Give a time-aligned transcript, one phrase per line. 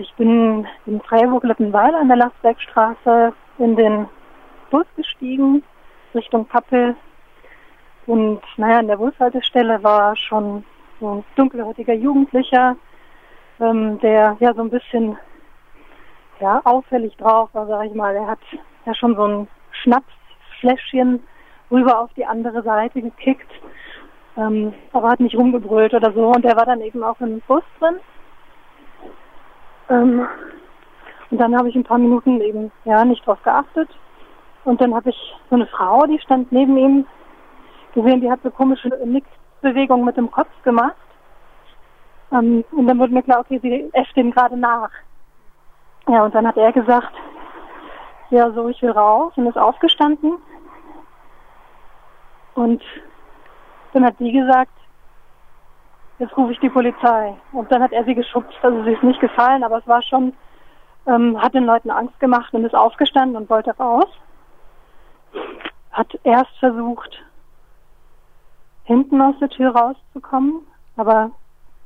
[0.00, 4.08] ich bin in Freiburg-Littenweiler an der Lastbergstraße in den
[4.70, 5.62] Bus gestiegen
[6.14, 6.96] Richtung Kappel.
[8.06, 10.64] Und naja, an der Bushaltestelle war schon
[11.00, 12.76] so ein dunkelhäutiger Jugendlicher,
[13.60, 15.18] ähm, der ja so ein bisschen
[16.40, 18.16] ja, auffällig drauf war, sag ich mal.
[18.16, 18.40] Er hat
[18.86, 19.48] ja schon so ein
[19.82, 21.22] Schnapsfläschchen
[21.70, 23.50] rüber auf die andere Seite gekickt,
[24.36, 26.28] ähm, aber hat nicht rumgebrüllt oder so.
[26.28, 28.00] Und er war dann eben auch im Bus drin.
[29.90, 30.26] Ähm,
[31.30, 33.88] und dann habe ich ein paar Minuten eben ja nicht drauf geachtet.
[34.64, 37.06] Und dann habe ich so eine Frau, die stand neben ihm,
[37.94, 40.96] gesehen, die hat so komische Nickbewegungen mit dem Kopf gemacht.
[42.32, 44.90] Ähm, und dann wurde mir klar, okay, sie äfft ihm gerade nach.
[46.08, 47.12] Ja, und dann hat er gesagt,
[48.30, 50.38] ja, so, ich will raus und ist aufgestanden.
[52.54, 52.82] Und
[53.92, 54.72] dann hat sie gesagt,
[56.20, 57.34] jetzt rufe ich die Polizei.
[57.52, 60.34] Und dann hat er sie geschubst, also sie ist nicht gefallen, aber es war schon,
[61.06, 64.08] ähm, hat den Leuten Angst gemacht und ist aufgestanden und wollte raus.
[65.90, 67.24] Hat erst versucht,
[68.84, 70.60] hinten aus der Tür rauszukommen,
[70.96, 71.30] aber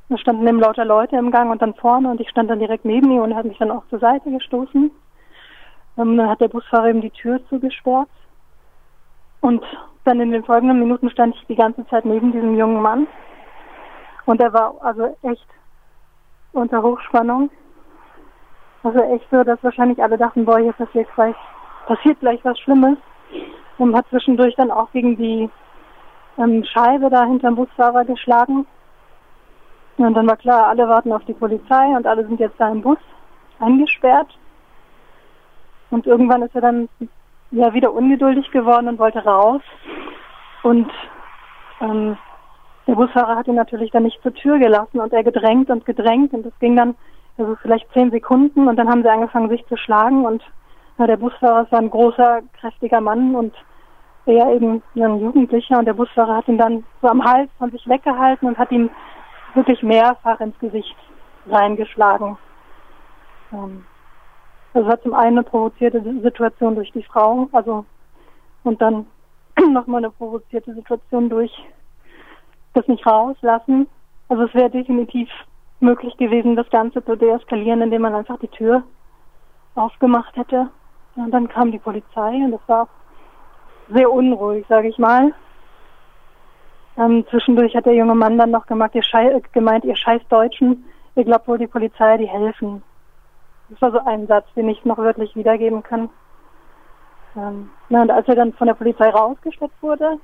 [0.09, 2.85] da standen eben lauter Leute im Gang und dann vorne und ich stand dann direkt
[2.85, 4.91] neben ihm und er hat mich dann auch zur Seite gestoßen.
[5.97, 8.09] Ähm, dann hat der Busfahrer ihm die Tür zugesperrt.
[9.39, 9.63] Und
[10.03, 13.07] dann in den folgenden Minuten stand ich die ganze Zeit neben diesem jungen Mann.
[14.25, 15.47] Und er war also echt
[16.53, 17.49] unter Hochspannung.
[18.83, 21.35] Also echt so, dass wahrscheinlich alle dachten, boah, hier passiert gleich,
[21.87, 22.97] passiert gleich was Schlimmes.
[23.77, 25.49] Und hat zwischendurch dann auch gegen die
[26.37, 28.65] ähm, Scheibe da hinterm Busfahrer geschlagen.
[29.97, 32.81] Und dann war klar, alle warten auf die Polizei und alle sind jetzt da im
[32.81, 32.97] Bus
[33.59, 34.27] eingesperrt.
[35.89, 36.89] Und irgendwann ist er dann
[37.51, 39.61] ja wieder ungeduldig geworden und wollte raus.
[40.63, 40.91] Und
[41.79, 42.17] ähm,
[42.87, 46.33] der Busfahrer hat ihn natürlich dann nicht zur Tür gelassen und er gedrängt und gedrängt
[46.33, 46.95] und das ging dann
[47.37, 50.43] also vielleicht zehn Sekunden und dann haben sie angefangen sich zu schlagen und
[50.97, 53.53] ja, der Busfahrer war ein großer, kräftiger Mann und
[54.25, 57.87] er eben ein Jugendlicher und der Busfahrer hat ihn dann so am Hals von sich
[57.87, 58.89] weggehalten und hat ihm
[59.53, 60.95] wirklich mehrfach ins Gesicht
[61.47, 62.37] reingeschlagen.
[63.51, 63.85] Ähm,
[64.73, 67.85] also war zum einen eine provozierte Situation durch die Frau, also
[68.63, 69.05] und dann
[69.71, 71.51] nochmal eine provozierte Situation durch
[72.75, 73.87] das nicht rauslassen.
[74.29, 75.29] Also es wäre definitiv
[75.79, 78.83] möglich gewesen, das Ganze zu deeskalieren, indem man einfach die Tür
[79.75, 80.69] aufgemacht hätte.
[81.15, 82.87] Und dann kam die Polizei und das war
[83.89, 85.33] sehr unruhig, sage ich mal.
[86.97, 90.85] Ähm, zwischendurch hat der junge Mann dann noch gemeint, ihr, Schei gemeint, ihr scheiß Deutschen,
[91.15, 92.83] ihr glaubt wohl die Polizei, die helfen.
[93.69, 96.09] Das war so ein Satz, den ich noch wörtlich wiedergeben kann.
[97.35, 100.19] Ähm, na, und als er dann von der Polizei rausgesteckt wurde,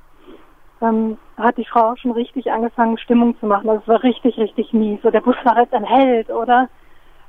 [0.82, 3.70] ähm, hat die Frau schon richtig angefangen, Stimmung zu machen.
[3.70, 5.02] Also es war richtig, richtig mies.
[5.02, 6.70] So, der Busfahrer ist ein Held, oder?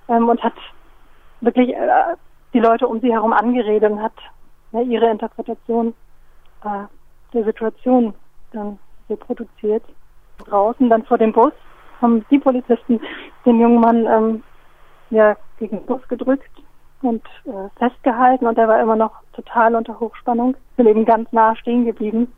[0.08, 0.54] Ähm, und hat
[1.40, 2.16] wirklich äh,
[2.54, 4.14] die Leute um sie herum angeredet und hat
[4.72, 5.94] ja, ihre Interpretation
[6.64, 6.86] äh,
[7.32, 8.14] der Situation
[8.52, 9.84] dann reproduziert.
[10.38, 11.52] Draußen dann vor dem Bus
[12.00, 13.00] haben die Polizisten
[13.46, 14.42] den jungen Mann ähm,
[15.10, 16.50] ja, gegen den Bus gedrückt
[17.02, 20.56] und äh, festgehalten und er war immer noch total unter Hochspannung.
[20.76, 22.32] Bin eben ganz nah stehen geblieben,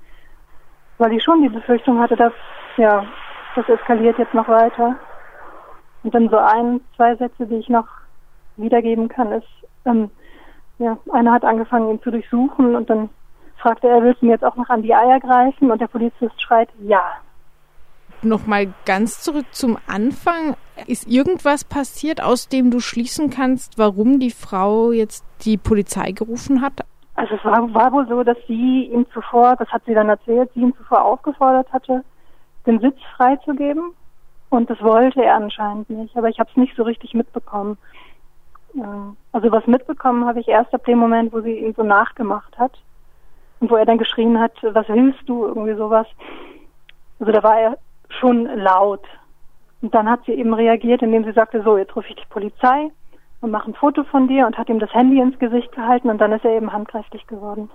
[0.99, 2.33] weil ich schon die Befürchtung hatte, dass
[2.77, 3.05] ja,
[3.55, 4.97] das eskaliert jetzt noch weiter.
[6.03, 7.87] Und dann so ein, zwei Sätze, die ich noch
[8.57, 9.49] wiedergeben kann, ist,
[9.85, 10.11] ähm,
[10.79, 13.09] ja, einer hat angefangen, ihn zu durchsuchen und dann
[13.59, 15.71] fragte er, willst du mir jetzt auch noch an die Eier greifen?
[15.71, 17.03] Und der Polizist schreit, ja.
[18.23, 20.57] Nochmal ganz zurück zum Anfang.
[20.87, 26.61] Ist irgendwas passiert, aus dem du schließen kannst, warum die Frau jetzt die Polizei gerufen
[26.61, 26.85] hat?
[27.17, 30.51] Also es war, war wohl so, dass sie ihm zuvor, das hat sie dann erzählt,
[30.55, 32.05] sie ihm zuvor aufgefordert hatte,
[32.67, 33.93] den Sitz freizugeben.
[34.51, 36.17] Und das wollte er anscheinend nicht.
[36.17, 37.79] Aber ich habe es nicht so richtig mitbekommen.
[39.33, 42.73] Also was mitbekommen habe ich erst ab dem Moment, wo sie ihn so nachgemacht hat.
[43.61, 46.07] Und wo er dann geschrien hat, was willst du, irgendwie sowas.
[47.21, 49.05] Also da war er schon laut.
[49.81, 52.91] Und dann hat sie eben reagiert, indem sie sagte, so, jetzt rufe ich die Polizei
[53.45, 56.19] und mache ein Foto von dir und hat ihm das Handy ins Gesicht gehalten und
[56.19, 57.71] dann ist er eben handgreiflich geworden.